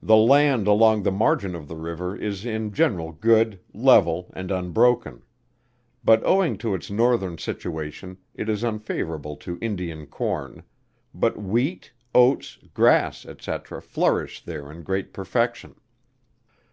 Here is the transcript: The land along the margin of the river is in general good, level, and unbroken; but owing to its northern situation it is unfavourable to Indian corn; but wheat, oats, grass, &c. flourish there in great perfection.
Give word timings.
The 0.00 0.14
land 0.16 0.68
along 0.68 1.02
the 1.02 1.10
margin 1.10 1.56
of 1.56 1.66
the 1.66 1.74
river 1.74 2.14
is 2.16 2.46
in 2.46 2.70
general 2.72 3.10
good, 3.10 3.58
level, 3.74 4.30
and 4.32 4.48
unbroken; 4.48 5.24
but 6.04 6.22
owing 6.24 6.56
to 6.58 6.72
its 6.72 6.88
northern 6.88 7.36
situation 7.36 8.18
it 8.32 8.48
is 8.48 8.62
unfavourable 8.62 9.34
to 9.38 9.58
Indian 9.60 10.06
corn; 10.06 10.62
but 11.12 11.36
wheat, 11.36 11.92
oats, 12.14 12.60
grass, 12.74 13.26
&c. 13.40 13.56
flourish 13.80 14.40
there 14.44 14.70
in 14.70 14.84
great 14.84 15.12
perfection. 15.12 15.74